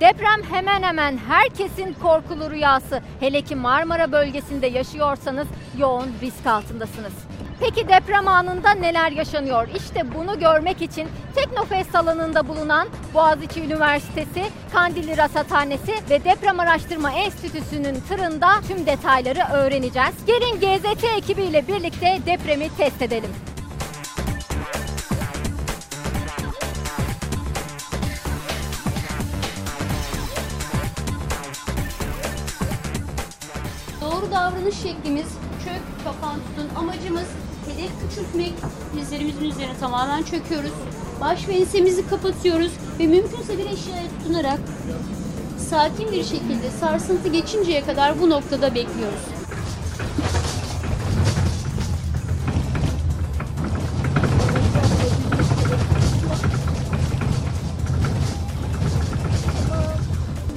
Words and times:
Deprem 0.00 0.42
hemen 0.50 0.82
hemen 0.82 1.18
herkesin 1.28 1.96
korkulu 2.02 2.50
rüyası. 2.50 3.00
Hele 3.20 3.42
ki 3.42 3.56
Marmara 3.56 4.12
bölgesinde 4.12 4.66
yaşıyorsanız 4.66 5.48
yoğun 5.78 6.08
risk 6.22 6.46
altındasınız. 6.46 7.12
Peki 7.60 7.88
deprem 7.88 8.28
anında 8.28 8.70
neler 8.70 9.10
yaşanıyor? 9.10 9.68
İşte 9.76 10.14
bunu 10.14 10.38
görmek 10.38 10.82
için 10.82 11.08
Teknofest 11.34 11.96
alanında 11.96 12.48
bulunan 12.48 12.88
Boğaziçi 13.14 13.62
Üniversitesi, 13.62 14.42
Kandilli 14.72 15.16
Rasathanesi 15.16 15.92
ve 16.10 16.24
Deprem 16.24 16.60
Araştırma 16.60 17.12
Enstitüsü'nün 17.12 18.00
tırında 18.08 18.48
tüm 18.68 18.86
detayları 18.86 19.52
öğreneceğiz. 19.52 20.14
Gelin 20.26 20.60
GZT 20.60 21.04
ekibiyle 21.18 21.68
birlikte 21.68 22.18
depremi 22.26 22.68
test 22.76 23.02
edelim. 23.02 23.30
Davranış 34.30 34.74
şeklimiz 34.74 35.26
çök, 35.64 36.04
kapan 36.04 36.34
tutun. 36.34 36.68
Amacımız 36.76 37.26
hedef 37.66 37.90
küçültmek. 38.00 38.52
Dizlerimizin 38.96 39.44
üzerine 39.44 39.76
tamamen 39.80 40.22
çöküyoruz. 40.22 40.72
Baş 41.20 41.48
ve 41.48 41.52
ensemizi 41.52 42.06
kapatıyoruz 42.06 42.72
ve 42.98 43.06
mümkünse 43.06 43.58
bir 43.58 43.66
eşyaya 43.66 44.08
tutunarak 44.18 44.60
sakin 45.70 46.12
bir 46.12 46.24
şekilde 46.24 46.70
sarsıntı 46.80 47.28
geçinceye 47.28 47.80
kadar 47.84 48.20
bu 48.20 48.30
noktada 48.30 48.74
bekliyoruz. 48.74 49.39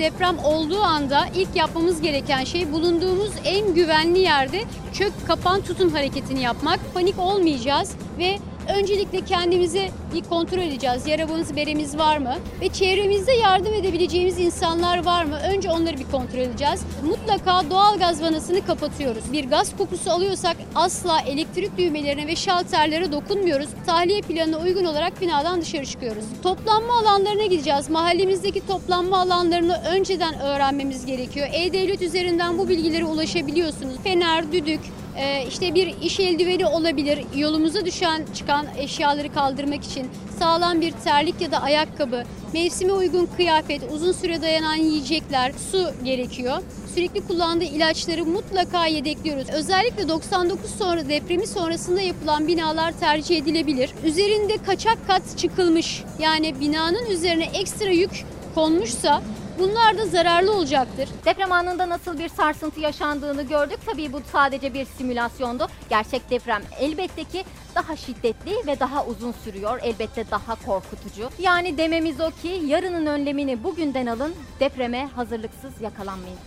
Deprem 0.04 0.40
olduğu 0.40 0.82
anda 0.82 1.26
ilk 1.36 1.56
yapmamız 1.56 2.02
gereken 2.02 2.44
şey 2.44 2.72
bulunduğumuz 2.72 3.32
en 3.46 3.74
güvenli 3.74 4.20
yerde 4.20 4.64
çök 4.94 5.14
kapan 5.28 5.62
tutun 5.62 5.90
hareketini 5.90 6.42
yapmak. 6.42 6.80
Panik 6.94 7.20
olmayacağız 7.20 7.92
ve 8.20 8.38
öncelikle 8.68 9.22
kendimizi 9.22 9.90
bir 10.14 10.24
kontrol 10.24 10.58
edeceğiz. 10.58 11.08
Yaramız, 11.08 11.56
beremiz 11.56 11.98
var 11.98 12.18
mı? 12.18 12.36
Ve 12.62 12.70
çevremizde 12.70 13.32
yardım 13.32 13.74
edebileceğimiz 13.74 14.40
insanlar 14.40 15.06
var 15.06 15.24
mı? 15.24 15.40
Önce 15.54 15.70
onları 15.72 15.98
bir 15.98 16.12
kontrol 16.12 16.40
edeceğiz. 16.40 16.82
Mutlaka 17.06 17.70
doğal 17.70 18.00
gaz 18.00 18.22
vanasını 18.22 18.66
kapatıyoruz. 18.66 19.24
Bir 19.32 19.50
gaz 19.50 19.78
kokusu 19.78 20.12
alıyorsak 20.12 20.58
asla 20.76 21.20
elektrik 21.20 21.78
düğmelerine 21.78 22.28
ve 22.28 22.36
şalterlere 22.36 23.12
dokunmuyoruz. 23.12 23.70
Tahliye 23.86 24.22
planına 24.22 24.58
uygun 24.58 24.86
olarak 24.86 25.22
binadan 25.22 25.62
dışarı 25.62 25.86
çıkıyoruz. 25.86 26.26
Toplanma 26.44 26.94
alanlarına 27.00 27.46
gideceğiz. 27.46 27.90
Mahallemizdeki 27.90 28.68
toplanma 28.68 29.20
alanlarını 29.20 29.82
önceden 29.90 30.40
öğrenmemiz 30.40 31.06
gerekiyor. 31.06 31.48
E-Devlet 31.54 32.02
üzerinden 32.02 32.58
bu 32.58 32.70
bilgilere 32.70 33.06
ulaşabiliyorsunuz. 33.06 33.96
Fener, 34.04 34.52
düdük, 34.52 34.82
ee, 35.18 35.46
işte 35.48 35.76
bir 35.76 36.02
iş 36.02 36.20
eldiveni 36.20 36.66
olabilir. 36.66 37.20
Yolumuza 37.36 37.86
düşen 37.86 38.26
çıkan 38.36 38.66
eşyaları 38.78 39.34
kaldırmak 39.34 39.84
için 39.84 40.08
sağlam 40.40 40.82
bir 40.82 40.92
terlik 40.92 41.42
ya 41.42 41.52
da 41.52 41.62
ayakkabı, 41.62 42.24
mevsime 42.54 42.94
uygun 42.94 43.30
kıyafet, 43.38 43.82
uzun 43.94 44.12
süre 44.12 44.42
dayanan 44.42 44.76
yiyecekler, 44.76 45.52
su 45.72 45.90
gerekiyor. 46.04 46.58
Sürekli 46.96 47.28
kullandığı 47.28 47.64
ilaçları 47.64 48.26
mutlaka 48.26 48.86
yedekliyoruz. 48.86 49.50
Özellikle 49.50 50.08
99 50.08 50.72
sonra 50.72 51.10
depremi 51.10 51.48
sonrasında 51.48 52.02
yapılan 52.02 52.48
binalar 52.48 52.92
tercih 53.00 53.38
edilebilir. 53.38 53.92
Üzerinde 54.04 54.54
kaçak 54.66 55.08
kat 55.08 55.38
çıkılmış 55.38 56.04
yani 56.20 56.60
binanın 56.60 57.06
üzerine 57.10 57.46
ekstra 57.46 57.90
yük 57.90 58.26
konmuşsa 58.56 59.22
bunlar 59.60 59.98
da 59.98 60.06
zararlı 60.06 60.54
olacaktır. 60.54 61.10
Deprem 61.26 61.52
anında 61.52 61.90
nasıl 61.90 62.20
bir 62.20 62.30
sarsıntı 62.30 62.80
yaşandığını 62.80 63.44
gördük. 63.44 63.80
Tabii 63.86 64.14
bu 64.14 64.22
sadece 64.32 64.74
bir 64.74 64.86
simülasyondu. 64.86 65.68
Gerçek 65.90 66.30
deprem 66.30 66.62
elbette 66.80 67.24
ki 67.24 67.44
daha 67.76 67.96
şiddetli 67.96 68.68
ve 68.68 68.80
daha 68.80 69.06
uzun 69.06 69.32
sürüyor. 69.32 69.80
Elbette 69.84 70.32
daha 70.32 70.56
korkutucu. 70.66 71.30
Yani 71.40 71.78
dememiz 71.78 72.22
o 72.22 72.32
ki 72.42 72.62
yarının 72.66 73.06
önlemini 73.06 73.64
bugünden 73.64 74.06
alın. 74.06 74.34
Depreme 74.60 75.10
hazırlıksız 75.16 75.82
yakalanmayın. 75.82 76.38